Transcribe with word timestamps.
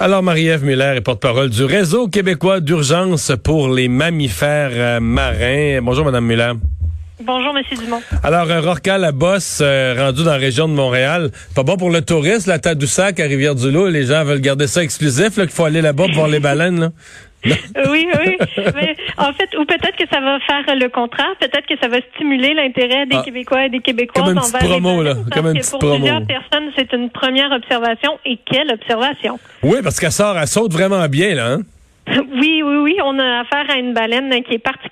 Alors, 0.00 0.22
Marie-Ève 0.22 0.64
Muller 0.64 0.94
est 0.94 1.00
porte-parole 1.00 1.50
du 1.50 1.64
Réseau 1.64 2.06
québécois 2.06 2.60
d'urgence 2.60 3.32
pour 3.42 3.68
les 3.68 3.88
mammifères 3.88 4.70
euh, 4.72 5.00
marins. 5.00 5.80
Bonjour, 5.82 6.04
Madame 6.04 6.24
Muller. 6.24 6.52
Bonjour, 7.20 7.52
Monsieur 7.52 7.76
Dumont. 7.76 8.00
Alors, 8.22 8.48
un 8.48 8.60
Rorca 8.60 8.96
la 8.96 9.10
bosse 9.10 9.58
euh, 9.60 9.96
rendu 9.98 10.22
dans 10.22 10.30
la 10.30 10.36
région 10.36 10.68
de 10.68 10.72
Montréal. 10.72 11.32
Pas 11.56 11.64
bon 11.64 11.76
pour 11.76 11.90
le 11.90 12.00
tourisme, 12.02 12.48
la 12.48 12.60
Tadoussac 12.60 13.18
à 13.18 13.24
Rivière-du-Loup. 13.24 13.88
Les 13.88 14.04
gens 14.04 14.22
veulent 14.22 14.40
garder 14.40 14.68
ça 14.68 14.84
exclusif, 14.84 15.34
qu'il 15.34 15.48
faut 15.48 15.64
aller 15.64 15.82
là-bas 15.82 16.04
pour 16.04 16.14
voir 16.14 16.28
les 16.28 16.38
baleines. 16.38 16.78
Là. 16.78 16.90
oui, 17.44 18.08
oui. 18.20 18.36
Mais 18.74 18.96
en 19.16 19.32
fait, 19.32 19.56
ou 19.56 19.64
peut-être 19.64 19.96
que 19.96 20.08
ça 20.10 20.20
va 20.20 20.38
faire 20.40 20.74
le 20.74 20.88
contraire. 20.88 21.34
Peut-être 21.40 21.66
que 21.66 21.78
ça 21.80 21.88
va 21.88 21.98
stimuler 22.14 22.54
l'intérêt 22.54 23.06
des 23.06 23.16
ah. 23.16 23.22
Québécois 23.24 23.66
et 23.66 23.68
des 23.68 23.80
Québécoises 23.80 24.24
Comme 24.24 24.34
petite 24.34 24.68
promo, 24.68 25.02
là. 25.02 25.14
Comme 25.32 25.46
une 25.46 25.58
petite 25.58 25.70
pour 25.70 25.78
plusieurs 25.78 26.24
personnes, 26.26 26.70
c'est 26.76 26.92
une 26.92 27.10
première 27.10 27.52
observation. 27.52 28.18
Et 28.24 28.38
quelle 28.44 28.72
observation? 28.72 29.38
Oui, 29.62 29.78
parce 29.82 30.00
qu'elle 30.00 30.12
sort, 30.12 30.36
elle 30.38 30.48
saute 30.48 30.72
vraiment 30.72 31.06
bien, 31.08 31.34
là. 31.34 31.52
Hein? 31.52 31.62
Oui, 32.32 32.62
oui, 32.64 32.76
oui. 32.76 32.96
On 33.04 33.18
a 33.18 33.40
affaire 33.40 33.66
à 33.68 33.78
une 33.78 33.92
baleine 33.92 34.30
qui 34.44 34.54
est 34.54 34.58
particulièrement 34.58 34.87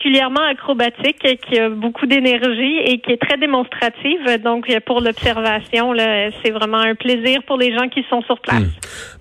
acrobatique, 0.48 1.26
qui 1.48 1.58
a 1.58 1.68
beaucoup 1.68 2.06
d'énergie 2.06 2.78
et 2.84 3.00
qui 3.00 3.12
est 3.12 3.20
très 3.20 3.38
démonstrative. 3.38 4.42
Donc, 4.42 4.66
pour 4.86 5.00
l'observation, 5.00 5.92
c'est 6.42 6.50
vraiment 6.50 6.78
un 6.78 6.94
plaisir 6.94 7.42
pour 7.46 7.56
les 7.56 7.72
gens 7.74 7.88
qui 7.88 8.04
sont 8.08 8.22
sur 8.22 8.38
place. 8.40 8.60
Hmm. 8.60 8.70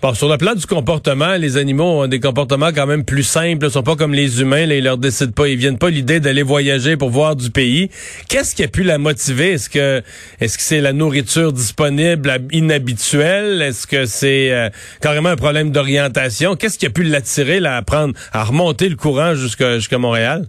Bon, 0.02 0.14
sur 0.14 0.30
le 0.30 0.38
plan 0.38 0.54
du 0.54 0.66
comportement, 0.66 1.36
les 1.36 1.58
animaux 1.58 2.04
ont 2.04 2.08
des 2.08 2.20
comportements 2.20 2.72
quand 2.74 2.88
même 2.88 3.06
plus 3.06 3.24
simples. 3.24 3.66
Ils 3.66 3.72
sont 3.72 3.84
pas 3.84 3.96
comme 3.96 4.14
les 4.14 4.42
humains. 4.42 4.66
Là, 4.66 4.76
ils 4.76 4.84
leur 4.84 4.98
décident 4.98 5.32
pas. 5.32 5.48
Ils 5.48 5.58
viennent 5.58 5.78
pas 5.78 5.90
l'idée 5.90 6.20
d'aller 6.20 6.44
voyager 6.44 6.98
pour 6.98 7.10
voir 7.10 7.36
du 7.36 7.52
pays. 7.52 7.90
Qu'est-ce 8.30 8.56
qui 8.56 8.64
a 8.64 8.68
pu 8.68 8.84
la 8.84 8.98
motiver? 8.98 9.54
Est-ce 9.54 9.70
que, 9.70 10.02
est-ce 10.40 10.58
que 10.58 10.64
c'est 10.64 10.82
la 10.82 10.94
nourriture 10.94 11.54
disponible 11.54 12.32
inhabituelle? 12.52 13.62
Est-ce 13.62 13.88
que 13.88 14.06
c'est 14.06 14.52
euh, 14.52 14.70
carrément 15.02 15.30
un 15.30 15.36
problème 15.36 15.72
d'orientation? 15.72 16.56
Qu'est-ce 16.56 16.78
qui 16.78 16.86
a 16.86 16.90
pu 16.90 17.04
l'attirer 17.04 17.60
là? 17.60 17.82
prendre, 17.82 18.14
à 18.34 18.44
remonter 18.44 18.90
le 18.90 18.96
courant 18.96 19.36
jusqu'à 19.36 19.98
Montréal? 19.98 20.48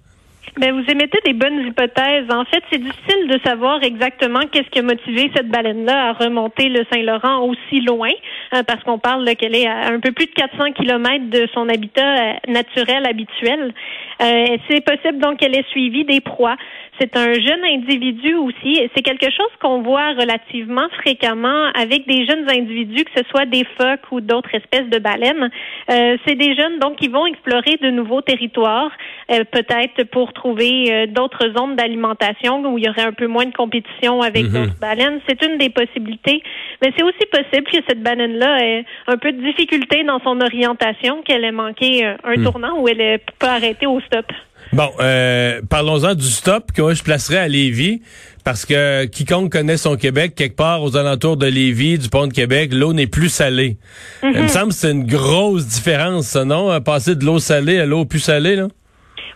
Ben, 0.59 0.73
vous 0.73 0.91
émettez 0.91 1.19
des 1.27 1.35
bonnes 1.35 1.67
hypothèses. 1.67 2.31
En 2.31 2.47
fait, 2.47 2.62
c'est 2.73 2.79
difficile 2.79 3.29
de 3.29 3.39
savoir 3.45 3.83
exactement 3.83 4.41
qu'est-ce 4.51 4.71
qui 4.71 4.79
a 4.79 4.83
motivé 4.83 5.31
cette 5.37 5.49
baleine-là 5.49 6.09
à 6.09 6.12
remonter 6.15 6.71
le 6.71 6.83
Saint-Laurent 6.91 7.47
aussi 7.47 7.83
loin, 7.83 8.09
hein, 8.53 8.65
parce 8.65 8.83
qu'on 8.83 8.99
parle 8.99 9.27
qu'elle 9.37 9.55
est 9.55 9.67
à 9.67 9.89
un 9.89 10.01
peu 10.01 10.12
plus 10.12 10.25
de 10.25 10.31
400 10.31 10.73
kilomètres 10.73 11.29
de 11.29 11.47
son 11.53 11.69
habitat 11.69 12.07
euh, 12.07 12.33
naturel 12.49 13.05
habituel. 13.05 13.75
Euh, 14.23 14.57
c'est 14.71 14.83
possible 14.83 15.19
donc 15.19 15.41
qu'elle 15.41 15.55
ait 15.55 15.67
suivi 15.71 16.07
des 16.07 16.23
proies. 16.23 16.57
C'est 16.99 17.15
un 17.19 17.34
jeune 17.34 17.62
individu 17.65 18.34
aussi. 18.37 18.81
C'est 18.95 19.03
quelque 19.03 19.31
chose 19.31 19.51
qu'on 19.61 19.83
voit 19.83 20.12
relativement 20.12 20.89
fréquemment 21.03 21.67
avec 21.75 22.07
des 22.07 22.25
jeunes 22.25 22.49
individus, 22.49 23.05
que 23.05 23.11
ce 23.15 23.29
soit 23.29 23.45
des 23.45 23.67
phoques 23.77 24.11
ou 24.11 24.23
d'autres 24.23 24.55
espèces 24.55 24.89
de 24.89 24.99
baleines. 24.99 25.51
Euh, 25.91 26.17
c'est 26.27 26.37
des 26.37 26.55
jeunes 26.55 26.79
donc 26.79 26.97
qui 26.97 27.09
vont 27.09 27.27
explorer 27.27 27.77
de 27.83 27.91
nouveaux 27.91 28.23
territoires, 28.23 28.91
euh, 29.31 29.45
peut-être 29.45 30.05
pour 30.05 30.33
trouver 30.33 30.45
euh, 30.55 31.06
d'autres 31.06 31.52
zones 31.56 31.77
d'alimentation 31.77 32.62
où 32.64 32.78
il 32.78 32.84
y 32.84 32.89
aurait 32.89 33.02
un 33.02 33.12
peu 33.12 33.27
moins 33.27 33.47
de 33.47 33.55
compétition 33.55 34.22
avec 34.22 34.44
mhm. 34.44 34.53
d'autres 34.53 34.78
baleines. 34.80 35.20
C'est 35.28 35.42
une 35.44 35.58
des 35.58 35.70
possibilités. 35.70 36.42
Mais 36.83 36.92
c'est 36.97 37.03
aussi 37.03 37.27
possible 37.30 37.66
que 37.70 37.78
cette 37.88 38.03
baleine-là 38.03 38.58
ait 38.64 38.84
un 39.06 39.16
peu 39.16 39.33
de 39.33 39.41
difficulté 39.42 40.05
dans 40.05 40.20
son 40.20 40.41
orientation, 40.41 41.22
qu'elle 41.22 41.44
ait 41.44 41.53
manqué 41.53 42.05
un 42.05 42.36
mhm. 42.36 42.44
tournant 42.44 42.78
ou 42.80 42.88
elle 42.88 43.00
ait 43.00 43.22
pas 43.38 43.55
arrêté 43.55 43.86
au 43.86 44.00
stop. 44.00 44.27
Bon, 44.72 44.91
euh, 45.00 45.61
parlons-en 45.69 46.14
du 46.14 46.27
stop 46.27 46.72
que 46.72 46.92
je 46.92 47.03
placerais 47.03 47.38
à 47.38 47.48
Lévis, 47.48 48.03
parce 48.44 48.66
que 48.66 49.05
quiconque 49.05 49.53
connaît 49.53 49.77
son 49.77 49.97
Québec, 49.97 50.34
quelque 50.34 50.56
part 50.56 50.83
aux 50.83 50.97
alentours 50.97 51.36
de 51.36 51.47
Lévis, 51.47 51.98
du 51.98 52.08
pont 52.08 52.27
de 52.27 52.33
Québec, 52.33 52.72
l'eau 52.72 52.92
n'est 52.92 53.06
plus 53.06 53.28
salée. 53.28 53.77
Il 54.22 54.31
me 54.31 54.42
mhm. 54.42 54.48
semble 54.48 54.69
que 54.69 54.75
c'est 54.75 54.91
une 54.91 55.06
grosse 55.06 55.66
différence, 55.66 56.27
ça, 56.27 56.44
non? 56.44 56.81
Passer 56.81 57.14
de 57.14 57.25
l'eau 57.25 57.38
salée 57.38 57.78
à 57.78 57.86
l'eau 57.86 58.05
plus 58.05 58.20
salée, 58.20 58.56
là? 58.56 58.69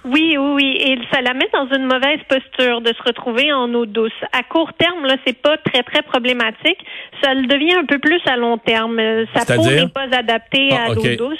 Oui, 0.04 0.36
oui, 0.38 0.52
oui. 0.54 0.76
Et 0.80 0.98
ça 1.12 1.20
la 1.20 1.34
met 1.34 1.48
dans 1.52 1.68
une 1.76 1.84
mauvaise 1.84 2.20
posture 2.28 2.80
de 2.80 2.92
se 2.92 3.02
retrouver 3.02 3.52
en 3.52 3.72
eau 3.74 3.86
douce. 3.86 4.12
À 4.32 4.42
court 4.42 4.72
terme, 4.74 5.04
là, 5.04 5.16
c'est 5.26 5.36
pas 5.36 5.58
très, 5.58 5.82
très 5.82 6.02
problématique. 6.02 6.78
Ça 7.22 7.34
le 7.34 7.46
devient 7.46 7.74
un 7.74 7.84
peu 7.84 7.98
plus 7.98 8.20
à 8.26 8.36
long 8.36 8.56
terme. 8.58 9.00
Sa 9.34 9.54
peau 9.54 9.64
n'est 9.64 9.88
pas 9.88 10.08
adaptée 10.12 10.70
ah, 10.72 10.84
à 10.84 10.94
l'eau 10.94 11.02
douce. 11.16 11.38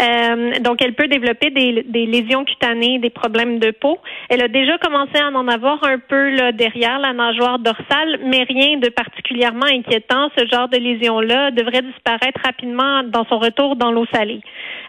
Euh, 0.00 0.58
donc, 0.60 0.82
elle 0.82 0.94
peut 0.94 1.06
développer 1.06 1.50
des, 1.50 1.84
des, 1.84 2.06
lésions 2.06 2.44
cutanées, 2.44 2.98
des 2.98 3.10
problèmes 3.10 3.58
de 3.58 3.70
peau. 3.70 3.98
Elle 4.28 4.42
a 4.42 4.48
déjà 4.48 4.76
commencé 4.78 5.16
à 5.16 5.28
en 5.28 5.48
avoir 5.48 5.84
un 5.84 5.98
peu 5.98 6.30
là, 6.30 6.52
derrière 6.52 6.98
la 6.98 7.12
nageoire 7.12 7.58
dorsale, 7.58 8.18
mais 8.24 8.42
rien 8.42 8.78
de 8.78 8.88
particulièrement 8.88 9.66
inquiétant. 9.66 10.30
Ce 10.36 10.46
genre 10.46 10.68
de 10.68 10.78
lésion-là 10.78 11.50
devrait 11.52 11.82
disparaître 11.82 12.40
rapidement 12.44 13.02
dans 13.04 13.24
son 13.26 13.38
retour 13.38 13.76
dans 13.76 13.92
l'eau 13.92 14.06
salée. 14.12 14.40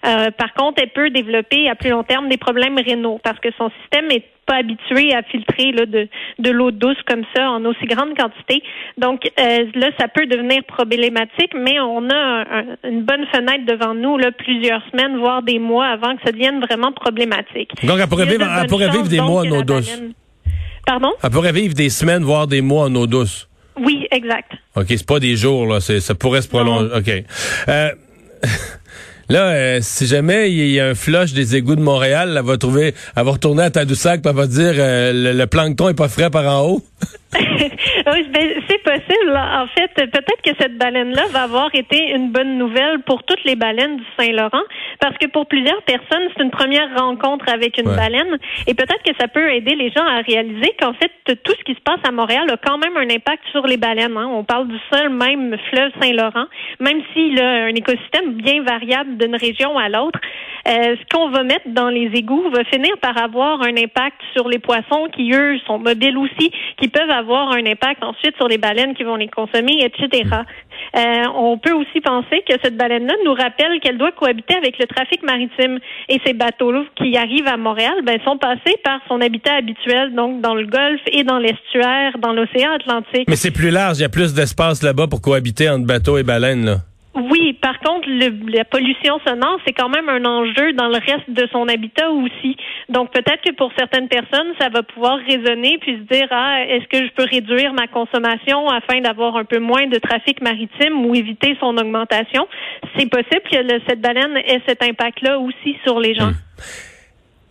Euh, 0.05 0.31
par 0.31 0.53
contre, 0.53 0.81
elle 0.81 0.89
peut 0.91 1.09
développer 1.09 1.69
à 1.69 1.75
plus 1.75 1.89
long 1.89 2.03
terme 2.03 2.29
des 2.29 2.37
problèmes 2.37 2.77
rénaux 2.77 3.19
parce 3.23 3.39
que 3.39 3.49
son 3.57 3.69
système 3.81 4.09
est 4.11 4.25
pas 4.45 4.55
habitué 4.57 5.13
à 5.13 5.23
filtrer 5.23 5.71
là, 5.71 5.85
de, 5.85 6.07
de 6.39 6.49
l'eau 6.51 6.71
douce 6.71 6.97
comme 7.07 7.23
ça 7.35 7.49
en 7.49 7.63
aussi 7.65 7.85
grande 7.85 8.15
quantité. 8.17 8.63
Donc 8.97 9.21
euh, 9.39 9.65
là, 9.75 9.89
ça 9.99 10.07
peut 10.07 10.25
devenir 10.25 10.63
problématique, 10.65 11.51
mais 11.55 11.79
on 11.79 12.09
a 12.09 12.45
une 12.83 13.03
bonne 13.03 13.25
fenêtre 13.33 13.65
devant 13.65 13.93
nous, 13.93 14.17
là, 14.17 14.31
plusieurs 14.31 14.81
semaines, 14.91 15.17
voire 15.17 15.41
des 15.41 15.59
mois 15.59 15.87
avant 15.87 16.15
que 16.15 16.21
ça 16.25 16.31
devienne 16.31 16.59
vraiment 16.61 16.91
problématique. 16.91 17.71
Donc 17.83 17.99
elle 17.99 18.07
pourrait, 18.07 18.25
vivre, 18.25 18.47
elle 18.61 18.67
pourrait 18.67 18.89
vivre, 18.89 19.07
des 19.07 19.21
mois 19.21 19.41
en 19.41 19.51
eau 19.51 19.63
douce. 19.63 20.01
Pardon? 20.85 21.11
Elle 21.23 21.29
pourrait 21.31 21.51
vivre 21.51 21.73
des 21.73 21.89
semaines, 21.89 22.23
voire 22.23 22.47
des 22.47 22.61
mois 22.61 22.85
en 22.85 22.95
eau 22.95 23.07
douce. 23.07 23.49
Oui, 23.79 24.07
exact. 24.11 24.51
OK, 24.75 24.85
c'est 24.89 25.05
pas 25.05 25.19
des 25.19 25.35
jours, 25.35 25.65
là. 25.65 25.79
Ça 25.79 26.15
pourrait 26.15 26.41
se 26.41 26.47
prolonger. 26.47 26.95
OK. 26.95 27.23
Euh, 27.67 27.89
Là, 29.29 29.47
euh, 29.47 29.79
si 29.81 30.05
jamais 30.05 30.51
il 30.51 30.69
y 30.69 30.79
a 30.79 30.87
un 30.87 30.95
flush 30.95 31.33
des 31.33 31.55
égouts 31.55 31.75
de 31.75 31.81
Montréal, 31.81 32.35
elle 32.37 32.45
va 32.45 32.57
trouver, 32.57 32.93
elle 33.15 33.23
va 33.23 33.31
retourner 33.31 33.63
à 33.63 33.71
Tadoussac, 33.71 34.21
puis 34.21 34.29
elle 34.29 34.35
va 34.35 34.47
dire 34.47 34.73
euh, 34.77 35.33
le, 35.33 35.47
plancton 35.47 35.89
est 35.89 35.95
pas 35.95 36.09
frais 36.09 36.29
par 36.29 36.45
en 36.45 36.67
haut. 36.67 36.85
oui, 38.13 38.27
ben, 38.29 38.61
c'est 38.67 38.83
possible. 38.83 39.35
En 39.35 39.67
fait, 39.67 39.91
peut-être 39.93 40.41
que 40.43 40.51
cette 40.59 40.77
baleine-là 40.77 41.23
va 41.31 41.43
avoir 41.43 41.69
été 41.73 42.11
une 42.11 42.31
bonne 42.31 42.57
nouvelle 42.57 42.99
pour 43.05 43.23
toutes 43.23 43.43
les 43.43 43.55
baleines 43.55 43.97
du 43.97 44.03
Saint-Laurent, 44.17 44.63
parce 44.99 45.17
que 45.17 45.27
pour 45.27 45.45
plusieurs 45.45 45.81
personnes, 45.83 46.29
c'est 46.35 46.43
une 46.43 46.51
première 46.51 46.95
rencontre 46.97 47.45
avec 47.51 47.77
une 47.77 47.95
baleine, 47.95 48.37
et 48.67 48.73
peut-être 48.73 49.03
que 49.03 49.15
ça 49.19 49.27
peut 49.27 49.51
aider 49.51 49.75
les 49.75 49.91
gens 49.91 50.05
à 50.05 50.21
réaliser 50.21 50.73
qu'en 50.79 50.93
fait, 50.93 51.11
tout 51.43 51.53
ce 51.57 51.63
qui 51.63 51.73
se 51.73 51.81
passe 51.81 51.99
à 52.07 52.11
Montréal 52.11 52.49
a 52.51 52.57
quand 52.57 52.77
même 52.77 52.95
un 52.97 53.13
impact 53.13 53.43
sur 53.51 53.67
les 53.67 53.77
baleines. 53.77 54.17
Hein. 54.17 54.29
On 54.31 54.43
parle 54.43 54.67
du 54.67 54.77
seul 54.91 55.09
même 55.09 55.57
fleuve 55.69 55.91
Saint-Laurent, 56.01 56.45
même 56.79 57.01
s'il 57.13 57.39
a 57.41 57.65
un 57.65 57.75
écosystème 57.75 58.33
bien 58.33 58.63
variable 58.63 59.17
d'une 59.17 59.35
région 59.35 59.77
à 59.77 59.89
l'autre. 59.89 60.19
Euh, 60.67 60.95
ce 60.95 61.15
qu'on 61.15 61.29
va 61.29 61.43
mettre 61.43 61.67
dans 61.67 61.89
les 61.89 62.09
égouts 62.15 62.49
va 62.49 62.63
finir 62.63 62.97
par 62.99 63.17
avoir 63.17 63.61
un 63.61 63.77
impact 63.77 64.19
sur 64.33 64.49
les 64.49 64.57
poissons 64.57 65.07
qui, 65.15 65.31
eux, 65.31 65.59
sont 65.67 65.77
mobiles 65.77 66.17
aussi, 66.17 66.51
qui 66.77 66.87
peuvent 66.87 67.09
avoir 67.09 67.24
un 67.33 67.65
impact 67.65 68.03
ensuite 68.03 68.35
sur 68.37 68.47
les 68.47 68.57
baleines 68.57 68.93
qui 68.93 69.03
vont 69.03 69.15
les 69.15 69.27
consommer, 69.27 69.83
etc. 69.83 70.29
Euh, 70.95 71.23
on 71.35 71.57
peut 71.57 71.73
aussi 71.73 72.01
penser 72.01 72.43
que 72.47 72.53
cette 72.63 72.77
baleine-là 72.77 73.13
nous 73.25 73.33
rappelle 73.33 73.79
qu'elle 73.81 73.97
doit 73.97 74.11
cohabiter 74.11 74.55
avec 74.55 74.77
le 74.79 74.85
trafic 74.85 75.23
maritime. 75.23 75.79
Et 76.09 76.19
ces 76.25 76.33
bateaux-là 76.33 76.83
qui 76.95 77.17
arrivent 77.17 77.47
à 77.47 77.57
Montréal 77.57 77.95
ben, 78.03 78.19
sont 78.23 78.37
passés 78.37 78.77
par 78.83 78.99
son 79.07 79.21
habitat 79.21 79.55
habituel, 79.55 80.13
donc 80.13 80.41
dans 80.41 80.55
le 80.55 80.65
Golfe 80.65 81.01
et 81.11 81.23
dans 81.23 81.39
l'estuaire, 81.39 82.17
dans 82.19 82.33
l'océan 82.33 82.71
Atlantique. 82.73 83.27
Mais 83.27 83.35
c'est 83.35 83.51
plus 83.51 83.71
large, 83.71 83.97
il 83.97 84.01
y 84.01 84.05
a 84.05 84.09
plus 84.09 84.33
d'espace 84.33 84.83
là-bas 84.83 85.07
pour 85.07 85.21
cohabiter 85.21 85.69
entre 85.69 85.85
bateaux 85.85 86.17
et 86.17 86.23
baleines, 86.23 86.65
là. 86.65 86.75
Oui, 87.15 87.53
par 87.53 87.79
contre, 87.79 88.09
le, 88.09 88.51
la 88.51 88.65
pollution 88.65 89.19
sonore, 89.25 89.57
c'est 89.65 89.71
quand 89.71 89.87
même 89.87 90.09
un 90.09 90.25
enjeu 90.25 90.73
dans 90.73 90.89
le 90.89 90.95
reste 90.97 91.29
de 91.29 91.47
son 91.51 91.67
habitat 91.69 92.11
aussi. 92.11 92.57
Donc 92.89 93.11
peut-être 93.11 93.41
que 93.41 93.53
pour 93.53 93.71
certaines 93.77 94.09
personnes, 94.09 94.53
ça 94.59 94.67
va 94.67 94.83
pouvoir 94.83 95.17
résonner 95.19 95.77
puis 95.79 95.93
se 95.93 96.13
dire 96.13 96.27
ah, 96.31 96.65
est-ce 96.67 96.85
que 96.87 97.05
je 97.05 97.11
peux 97.13 97.23
réduire 97.23 97.73
ma 97.73 97.87
consommation 97.87 98.67
afin 98.67 98.99
d'avoir 98.99 99.37
un 99.37 99.45
peu 99.45 99.59
moins 99.59 99.87
de 99.87 99.97
trafic 99.97 100.41
maritime 100.41 101.05
ou 101.05 101.15
éviter 101.15 101.55
son 101.61 101.77
augmentation? 101.77 102.47
C'est 102.97 103.09
possible 103.09 103.43
que 103.49 103.79
cette 103.87 104.01
baleine 104.01 104.35
ait 104.37 104.61
cet 104.67 104.83
impact-là 104.83 105.39
aussi 105.39 105.77
sur 105.85 106.01
les 106.01 106.15
gens. 106.15 106.31
Hmm. 106.31 106.94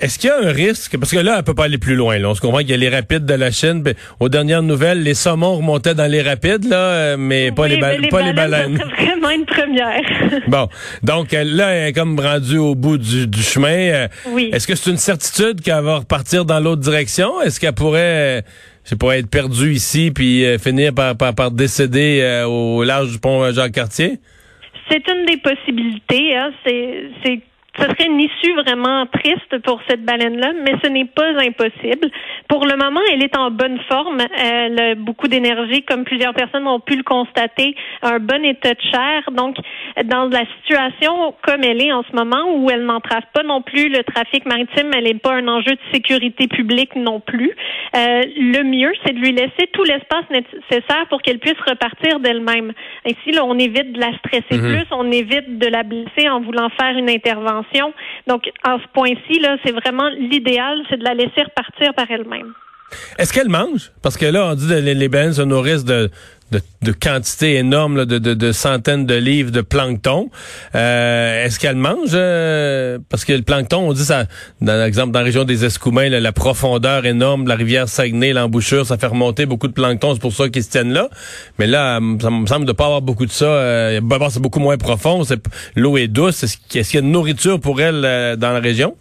Est-ce 0.01 0.19
qu'il 0.19 0.29
y 0.29 0.33
a 0.33 0.39
un 0.39 0.53
risque? 0.53 0.99
Parce 0.99 1.13
que 1.13 1.19
là, 1.19 1.37
elle 1.39 1.45
peut 1.45 1.55
pas 1.55 1.65
aller 1.65 1.79
plus 1.79 1.95
loin. 1.95 2.19
Là. 2.19 2.29
On 2.29 2.35
se 2.35 2.41
comprend 2.41 2.59
qu'il 2.59 2.71
y 2.71 2.75
a 2.75 2.77
les 2.77 2.89
rapides 2.89 3.25
de 3.25 3.35
la 3.35 3.53
Chine. 3.53 3.83
Ben, 3.83 3.95
aux 4.19 4.29
dernières 4.29 4.63
nouvelles, 4.63 5.03
les 5.03 5.15
saumons 5.15 5.57
remontaient 5.57 5.95
dans 5.95 6.11
les 6.11 6.21
rapides, 6.21 6.65
là, 6.65 6.77
euh, 6.77 7.17
mais 7.17 7.53
pas, 7.53 7.69
les, 7.69 7.79
mais 7.79 8.09
pas 8.09 8.23
les 8.23 8.33
baleines. 8.33 8.77
C'est 8.77 9.05
vraiment 9.05 9.31
une 9.31 9.47
première. 9.47 10.03
bon. 10.49 10.69
Donc, 11.05 11.31
là, 11.31 11.71
elle 11.71 11.89
est 11.89 11.93
comme 11.93 12.19
rendue 12.19 12.59
au 12.59 12.75
bout 12.75 12.99
du, 12.99 13.43
chemin. 13.43 13.69
Euh, 13.69 14.09
oui. 14.31 14.51
Est-ce 14.53 14.67
que 14.67 14.75
c'est 14.75 14.91
une 14.91 14.97
certitude 14.97 15.61
qu'elle 15.61 15.85
va 15.85 15.99
repartir 15.99 16.45
dans 16.45 16.59
l'autre 16.59 16.83
direction? 16.83 17.41
Est-ce 17.41 17.61
qu'elle 17.61 17.73
pourrait... 17.73 18.43
Je 18.85 18.97
pourrait 18.97 19.21
être 19.21 19.31
perdue 19.31 19.73
ici 19.73 20.11
puis 20.15 20.45
euh, 20.45 20.59
finir 20.59 20.93
par, 20.93 21.17
par, 21.17 21.35
par 21.35 21.51
décéder 21.51 22.45
au 22.47 22.85
large 22.85 23.13
du 23.13 23.19
pont 23.19 23.51
Jacques-Cartier? 23.51 24.19
C'est 24.91 25.03
une 25.09 25.25
des 25.25 25.39
possibilités. 25.39 26.37
Hein. 26.37 26.51
C'est 26.67 27.41
ce 27.79 27.85
serait 27.85 28.07
une 28.07 28.21
issue 28.21 28.53
vraiment 28.55 29.07
triste 29.07 29.59
pour 29.65 29.81
cette 29.89 30.05
baleine-là, 30.05 30.53
mais 30.65 30.75
ce 30.83 30.89
n'est 30.89 31.07
pas 31.07 31.31
impossible. 31.41 32.09
Pour 32.49 32.67
le 32.67 32.77
moment, 32.77 33.01
elle 33.13 33.23
est 33.23 33.37
en 33.37 33.51
bonne 33.51 33.79
forme. 33.89 34.19
Elle 34.39 34.81
a 34.81 34.95
beaucoup 34.95 35.27
d'énergie, 35.27 35.83
comme 35.83 36.05
plusieurs 36.05 36.35
personnes 36.35 36.69
ont 36.69 36.79
pu 36.79 36.97
le 36.97 37.03
constater, 37.03 37.75
un 38.03 38.21
bon 38.21 38.45
état 38.45 38.75
de 38.75 38.81
chair. 38.81 39.23
Donc, 39.33 39.57
dans 40.05 40.27
la 40.27 40.45
situation 40.59 41.35
comme 41.43 41.65
elle 41.65 41.83
est 41.83 41.93
en 41.93 42.05
ce 42.05 42.15
moment, 42.15 42.55
où 42.57 42.71
elle 42.71 42.85
n'entrave 42.85 43.25
pas 43.33 43.43
non 43.43 43.63
plus 43.63 43.89
le 43.89 44.05
trafic 44.05 44.47
maritime, 44.47 44.91
elle 44.95 45.05
n'est 45.05 45.15
pas 45.15 45.35
un 45.35 45.49
enjeu 45.49 45.73
de 45.73 45.93
sécurité 45.93 46.47
publique 46.47 46.95
non 46.95 47.19
plus. 47.21 47.51
Euh, 47.97 48.23
le 48.37 48.63
mieux, 48.63 48.93
c'est 49.05 49.15
de 49.15 49.19
lui 49.19 49.33
laisser 49.33 49.69
tout 49.73 49.83
l'espace 49.85 50.25
nécessaire 50.31 51.07
pour 51.09 51.23
qu'elle 51.23 51.39
puisse 51.39 51.61
repartir 51.67 52.21
d'elle-même. 52.21 52.73
Ainsi, 53.05 53.33
là, 53.33 53.45
on 53.45 53.59
évite 53.59 53.93
de 53.93 54.01
la 54.01 54.13
stresser 54.19 54.61
mhm. 54.61 54.77
plus, 54.77 54.87
on 54.93 55.11
évite 55.11 55.59
de 55.59 55.67
la 55.67 55.83
blesser 55.83 56.29
en 56.29 56.41
voulant 56.41 56.69
faire 56.71 56.97
une 56.97 57.11
intervention. 57.11 57.64
Donc, 58.27 58.43
à 58.63 58.77
ce 58.79 58.89
point-ci, 58.93 59.43
c'est 59.65 59.73
vraiment 59.73 60.09
l'idéal, 60.11 60.79
c'est 60.91 60.99
de 60.99 61.05
la 61.05 61.15
laisser 61.15 61.43
repartir 61.43 61.95
par 61.95 62.11
elle-même. 62.11 62.53
Est-ce 63.19 63.33
qu'elle 63.33 63.49
mange? 63.49 63.91
Parce 64.03 64.17
que 64.17 64.27
là, 64.27 64.49
on 64.51 64.55
dit 64.55 64.69
que 64.69 64.75
les, 64.75 65.09
baleines 65.09 65.33
se 65.33 65.43
nourrissent 65.43 65.85
de, 65.85 66.11
de, 66.83 66.93
quantités 66.93 67.57
énormes, 67.57 68.05
de, 68.05 68.19
de, 68.19 68.53
centaines 68.53 69.07
de 69.07 69.15
livres 69.15 69.51
de 69.51 69.61
plancton. 69.61 70.31
Euh, 70.75 71.45
est-ce 71.45 71.59
qu'elle 71.59 71.77
mange? 71.77 72.11
Euh, 72.13 72.99
parce 73.09 73.25
que 73.25 73.33
le 73.33 73.43
plancton, 73.43 73.89
on 73.89 73.93
dit 73.93 74.05
ça, 74.05 74.27
dans 74.61 74.83
l'exemple 74.83 75.13
dans 75.13 75.21
la 75.21 75.25
région 75.25 75.45
des 75.45 75.65
Escoumins, 75.65 76.09
la 76.09 76.33
profondeur 76.33 77.07
énorme 77.07 77.45
de 77.45 77.49
la 77.49 77.57
rivière 77.57 77.89
Saguenay, 77.89 78.33
l'embouchure, 78.33 78.87
ça 78.87 78.99
fait 78.99 79.07
remonter 79.07 79.47
beaucoup 79.47 79.69
de 79.69 79.73
plancton, 79.73 80.15
c'est 80.15 80.21
pour 80.21 80.33
ça 80.33 80.49
qu'ils 80.49 80.65
se 80.65 80.71
tiennent 80.71 80.93
là. 80.93 81.09
Mais 81.59 81.67
là, 81.67 82.01
ça 82.21 82.31
me 82.31 82.47
semble 82.47 82.67
de 82.67 82.73
pas 82.73 82.87
avoir 82.87 83.03
beaucoup 83.03 83.27
de 83.27 83.33
ça. 83.33 83.47
Euh, 83.47 84.01
c'est 84.31 84.43
beaucoup 84.43 84.61
moins 84.61 84.77
profond, 84.77 85.23
l'eau 85.77 85.97
est 85.97 86.09
douce. 86.09 86.43
Est-ce 86.43 86.57
qu'il 86.69 86.95
y 86.95 86.99
a 86.99 87.01
de 87.01 87.07
nourriture 87.07 87.61
pour 87.61 87.81
elle 87.81 88.03
euh, 88.05 88.37
dans 88.37 88.53
la 88.53 88.61
région? 88.61 88.97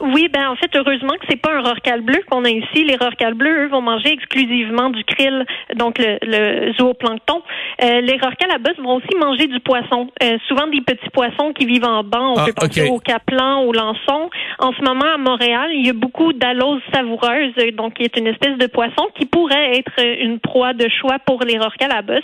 Oui, 0.00 0.28
ben 0.32 0.48
en 0.48 0.56
fait, 0.56 0.70
heureusement 0.74 1.14
que 1.14 1.26
c'est 1.28 1.40
pas 1.40 1.52
un 1.52 1.60
rorcal 1.60 2.00
bleu 2.02 2.20
qu'on 2.30 2.44
a 2.44 2.50
ici. 2.50 2.84
Les 2.84 2.96
rorcals 2.96 3.34
bleus, 3.34 3.64
eux, 3.64 3.68
vont 3.68 3.80
manger 3.80 4.12
exclusivement 4.12 4.90
du 4.90 5.04
krill, 5.04 5.44
donc 5.76 5.98
le, 5.98 6.18
le 6.22 6.72
zooplancton. 6.74 7.42
Euh, 7.82 8.00
les 8.00 8.18
rorcals 8.18 8.50
à 8.50 8.58
bosse 8.58 8.78
vont 8.78 8.96
aussi 8.96 9.14
manger 9.18 9.46
du 9.46 9.60
poisson. 9.60 10.08
Euh, 10.22 10.38
souvent 10.46 10.66
des 10.66 10.80
petits 10.80 11.10
poissons 11.10 11.52
qui 11.52 11.66
vivent 11.66 11.84
en 11.84 12.04
banc. 12.04 12.34
On 12.34 12.38
ah, 12.38 12.46
peut 12.46 12.52
penser 12.52 12.88
au 12.88 12.98
caplan, 12.98 13.62
au 13.62 13.72
lançon. 13.72 14.30
En 14.58 14.72
ce 14.72 14.82
moment, 14.82 15.12
à 15.14 15.18
Montréal, 15.18 15.70
il 15.72 15.86
y 15.86 15.90
a 15.90 15.94
beaucoup 15.94 16.32
d'aloses 16.32 16.82
savoureuses, 16.92 17.54
donc 17.74 17.94
qui 17.94 18.04
est 18.04 18.16
une 18.16 18.26
espèce 18.26 18.56
de 18.58 18.66
poisson 18.66 19.08
qui 19.16 19.26
pourrait 19.26 19.78
être 19.78 20.04
une 20.20 20.38
proie 20.38 20.74
de 20.74 20.88
choix 20.88 21.18
pour 21.18 21.42
les 21.42 21.58
rorcals 21.58 21.92
à 21.92 22.02
bosse. 22.02 22.18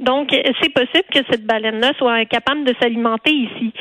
Donc, 0.00 0.30
c'est 0.60 0.72
possible 0.72 1.06
que 1.12 1.20
cette 1.30 1.46
baleine-là 1.46 1.92
soit 1.98 2.24
capable 2.26 2.64
de 2.64 2.74
s'alimenter 2.80 3.32
ici 3.32 3.72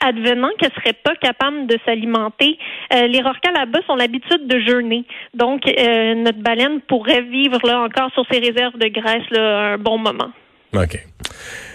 advenant 0.00 0.50
qu'elle 0.58 0.72
serait 0.72 0.92
pas 0.92 1.14
capable 1.16 1.66
de 1.66 1.78
s'alimenter, 1.84 2.58
euh, 2.92 3.06
les 3.06 3.20
rorquals 3.22 3.56
à 3.56 3.66
bosse 3.66 3.84
ont 3.88 3.96
l'habitude 3.96 4.46
de 4.46 4.60
jeûner. 4.60 5.04
Donc, 5.34 5.62
euh, 5.66 6.14
notre 6.14 6.38
baleine 6.38 6.80
pourrait 6.88 7.22
vivre 7.22 7.58
encore 7.70 8.10
sur 8.12 8.24
ses 8.30 8.38
réserves 8.38 8.78
de 8.78 8.88
graisse 8.88 9.28
là, 9.30 9.72
un 9.74 9.78
bon 9.78 9.98
moment. 9.98 10.30
OK. 10.74 10.98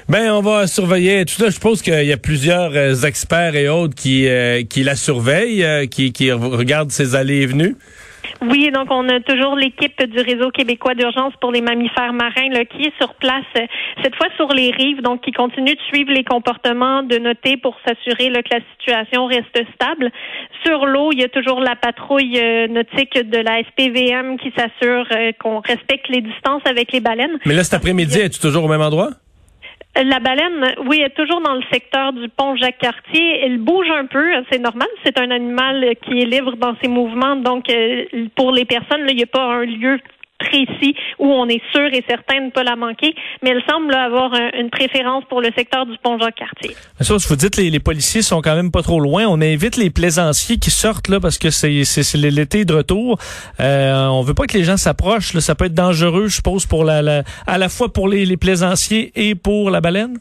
Ben, 0.07 0.31
on 0.31 0.41
va 0.41 0.67
surveiller 0.67 1.23
tout 1.25 1.35
ça. 1.35 1.45
Je 1.45 1.51
suppose 1.51 1.81
qu'il 1.81 2.05
y 2.05 2.11
a 2.11 2.17
plusieurs 2.17 2.71
euh, 2.75 2.93
experts 2.95 3.55
et 3.55 3.69
autres 3.69 3.95
qui, 3.95 4.27
qui 4.69 4.83
la 4.83 4.95
surveillent, 4.95 5.87
qui, 5.89 6.11
qui 6.11 6.31
regardent 6.31 6.91
ses 6.91 7.15
allées 7.15 7.41
et 7.41 7.45
venues. 7.45 7.75
Oui, 8.41 8.71
donc 8.71 8.87
on 8.89 9.07
a 9.09 9.19
toujours 9.19 9.55
l'équipe 9.55 10.01
du 10.03 10.21
réseau 10.21 10.49
québécois 10.49 10.95
d'urgence 10.95 11.33
pour 11.41 11.51
les 11.51 11.61
mammifères 11.61 12.13
marins 12.13 12.49
là, 12.51 12.63
qui 12.63 12.83
est 12.83 12.93
sur 12.97 13.13
place, 13.15 13.43
euh, 13.57 13.65
cette 14.01 14.15
fois 14.15 14.27
sur 14.37 14.47
les 14.53 14.71
rives, 14.71 15.01
donc 15.01 15.21
qui 15.21 15.31
continue 15.31 15.75
de 15.75 15.81
suivre 15.89 16.11
les 16.11 16.23
comportements, 16.23 17.03
de 17.03 17.17
noter 17.17 17.57
pour 17.57 17.75
s'assurer 17.85 18.29
que 18.29 18.55
la 18.55 18.61
situation 18.71 19.25
reste 19.25 19.59
stable. 19.75 20.11
Sur 20.65 20.85
l'eau, 20.85 21.11
il 21.11 21.19
y 21.19 21.23
a 21.23 21.29
toujours 21.29 21.59
la 21.59 21.75
patrouille 21.75 22.39
euh, 22.39 22.67
nautique 22.67 23.17
de 23.17 23.37
la 23.37 23.61
SPVM 23.63 24.37
qui 24.37 24.53
s'assure 24.57 25.05
euh, 25.11 25.31
qu'on 25.41 25.59
respecte 25.59 26.07
les 26.09 26.21
distances 26.21 26.61
avec 26.65 26.91
les 26.93 27.01
baleines. 27.01 27.39
Mais 27.45 27.53
là, 27.53 27.63
cet 27.63 27.73
après-midi, 27.73 28.19
es-tu 28.19 28.39
toujours 28.39 28.63
au 28.63 28.69
même 28.69 28.81
endroit? 28.81 29.09
La 29.95 30.19
baleine, 30.19 30.75
oui, 30.85 31.01
est 31.01 31.15
toujours 31.15 31.41
dans 31.41 31.55
le 31.55 31.63
secteur 31.71 32.13
du 32.13 32.29
pont 32.29 32.55
Jacques-Cartier. 32.55 33.41
Elle 33.43 33.57
bouge 33.57 33.89
un 33.89 34.05
peu, 34.05 34.31
c'est 34.49 34.59
normal. 34.59 34.87
C'est 35.03 35.19
un 35.19 35.29
animal 35.31 35.93
qui 36.03 36.21
est 36.21 36.25
libre 36.25 36.55
dans 36.55 36.75
ses 36.81 36.87
mouvements. 36.87 37.35
Donc, 37.35 37.69
euh, 37.69 38.05
pour 38.35 38.51
les 38.51 38.65
personnes, 38.65 39.05
il 39.09 39.15
n'y 39.15 39.23
a 39.23 39.27
pas 39.27 39.43
un 39.43 39.65
lieu 39.65 39.99
précis 40.39 40.95
où 41.19 41.27
on 41.27 41.47
est 41.47 41.61
sûr 41.73 41.87
et 41.93 42.03
certain 42.07 42.39
de 42.39 42.45
ne 42.45 42.49
pas 42.51 42.63
la 42.63 42.75
manquer, 42.75 43.13
mais 43.41 43.51
elle 43.51 43.63
semble 43.69 43.93
avoir 43.93 44.31
une 44.57 44.69
préférence 44.69 45.23
pour 45.29 45.41
le 45.41 45.49
secteur 45.55 45.85
du 45.85 45.97
pont 46.01 46.17
Jacques-Cartier. 46.19 46.75
Ça, 47.01 47.15
vous 47.15 47.35
dites 47.35 47.57
les, 47.57 47.69
les 47.69 47.79
policiers 47.79 48.21
sont 48.21 48.41
quand 48.41 48.55
même 48.55 48.71
pas 48.71 48.81
trop 48.81 48.99
loin. 48.99 49.25
On 49.27 49.41
invite 49.41 49.77
les 49.77 49.89
plaisanciers 49.89 50.57
qui 50.57 50.71
sortent 50.71 51.09
là 51.09 51.19
parce 51.19 51.37
que 51.37 51.49
c'est 51.49 51.69
l'été 52.15 52.65
de 52.65 52.73
retour. 52.73 53.19
Euh, 53.59 54.07
on 54.07 54.21
veut 54.21 54.33
pas 54.33 54.47
que 54.47 54.57
les 54.57 54.63
gens 54.63 54.77
s'approchent. 54.77 55.37
Ça 55.37 55.55
peut 55.55 55.65
être 55.65 55.73
dangereux, 55.73 56.27
je 56.27 56.35
suppose, 56.35 56.65
pour 56.65 56.83
la, 56.83 57.01
la 57.01 57.23
à 57.45 57.57
la 57.57 57.69
fois 57.69 57.91
pour 57.91 58.07
les, 58.07 58.25
les 58.25 58.37
plaisanciers 58.37 59.11
et 59.15 59.35
pour 59.35 59.69
la 59.69 59.81
baleine? 59.81 60.17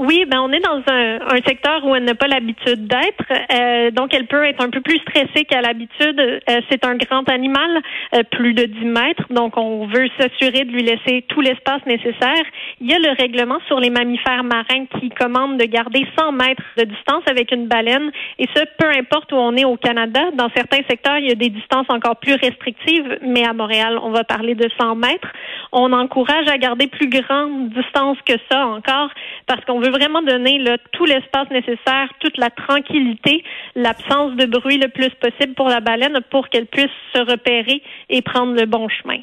Oui, 0.00 0.24
ben 0.26 0.40
on 0.40 0.50
est 0.50 0.60
dans 0.60 0.82
un, 0.90 1.18
un 1.20 1.42
secteur 1.46 1.84
où 1.84 1.94
elle 1.94 2.04
n'a 2.04 2.14
pas 2.14 2.26
l'habitude 2.26 2.86
d'être, 2.86 3.22
euh, 3.52 3.90
donc 3.90 4.14
elle 4.14 4.26
peut 4.26 4.44
être 4.46 4.64
un 4.64 4.70
peu 4.70 4.80
plus 4.80 4.96
stressée 5.00 5.44
qu'à 5.44 5.60
l'habitude. 5.60 6.18
Euh, 6.18 6.60
c'est 6.70 6.86
un 6.86 6.96
grand 6.96 7.28
animal, 7.28 7.82
euh, 8.14 8.22
plus 8.30 8.54
de 8.54 8.64
10 8.64 8.84
mètres, 8.86 9.24
donc 9.28 9.58
on 9.58 9.84
veut 9.84 10.08
s'assurer 10.18 10.64
de 10.64 10.72
lui 10.72 10.84
laisser 10.84 11.26
tout 11.28 11.42
l'espace 11.42 11.84
nécessaire. 11.84 12.42
Il 12.80 12.90
y 12.90 12.94
a 12.94 12.98
le 12.98 13.10
règlement 13.14 13.58
sur 13.66 13.78
les 13.78 13.90
mammifères 13.90 14.42
marins 14.42 14.86
qui 14.98 15.10
commande 15.10 15.58
de 15.58 15.66
garder 15.66 16.06
100 16.18 16.32
mètres 16.32 16.62
de 16.78 16.84
distance 16.84 17.24
avec 17.26 17.52
une 17.52 17.66
baleine, 17.66 18.10
et 18.38 18.46
ce, 18.56 18.62
peu 18.78 18.88
importe 18.88 19.30
où 19.32 19.36
on 19.36 19.54
est 19.54 19.66
au 19.66 19.76
Canada. 19.76 20.30
Dans 20.32 20.48
certains 20.56 20.82
secteurs, 20.88 21.18
il 21.18 21.28
y 21.28 21.32
a 21.32 21.34
des 21.34 21.50
distances 21.50 21.90
encore 21.90 22.16
plus 22.16 22.36
restrictives, 22.36 23.18
mais 23.20 23.44
à 23.44 23.52
Montréal, 23.52 23.98
on 24.02 24.12
va 24.12 24.24
parler 24.24 24.54
de 24.54 24.66
100 24.80 24.94
mètres. 24.94 25.28
On 25.72 25.92
encourage 25.92 26.48
à 26.48 26.58
garder 26.58 26.88
plus 26.88 27.08
grande 27.08 27.70
distance 27.70 28.18
que 28.26 28.34
ça 28.50 28.66
encore, 28.66 29.10
parce 29.46 29.64
qu'on 29.64 29.80
veut 29.80 29.90
vraiment 29.90 30.22
donner 30.22 30.58
là, 30.58 30.76
tout 30.92 31.04
l'espace 31.04 31.48
nécessaire, 31.50 32.08
toute 32.18 32.36
la 32.38 32.50
tranquillité, 32.50 33.44
l'absence 33.76 34.36
de 34.36 34.46
bruit 34.46 34.78
le 34.78 34.88
plus 34.88 35.10
possible 35.20 35.54
pour 35.54 35.68
la 35.68 35.80
baleine 35.80 36.18
pour 36.30 36.48
qu'elle 36.48 36.66
puisse 36.66 36.90
se 37.14 37.20
repérer 37.20 37.82
et 38.08 38.22
prendre 38.22 38.54
le 38.54 38.66
bon 38.66 38.88
chemin. 38.88 39.20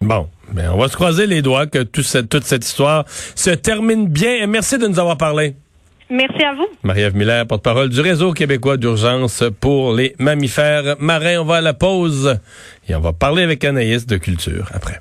Bon, 0.00 0.28
ben 0.52 0.70
on 0.72 0.78
va 0.78 0.88
se 0.88 0.94
croiser 0.94 1.26
les 1.26 1.42
doigts 1.42 1.66
que 1.66 1.82
toute 1.82 2.04
cette, 2.04 2.28
toute 2.28 2.44
cette 2.44 2.64
histoire 2.64 3.04
se 3.08 3.50
termine 3.50 4.06
bien. 4.06 4.46
Merci 4.46 4.78
de 4.78 4.86
nous 4.86 5.00
avoir 5.00 5.18
parlé. 5.18 5.54
Merci 6.10 6.42
à 6.42 6.54
vous. 6.54 6.68
Marie-Ève 6.84 7.16
Miller, 7.16 7.46
porte-parole 7.46 7.90
du 7.90 8.00
Réseau 8.00 8.32
québécois 8.32 8.76
d'urgence 8.76 9.42
pour 9.60 9.92
les 9.92 10.14
mammifères 10.18 10.96
marins. 11.00 11.38
On 11.40 11.44
va 11.44 11.56
à 11.56 11.60
la 11.60 11.74
pause 11.74 12.38
et 12.88 12.94
on 12.94 13.00
va 13.00 13.12
parler 13.12 13.42
avec 13.42 13.64
Anaïs 13.64 14.06
de 14.06 14.16
culture 14.16 14.70
après. 14.72 15.00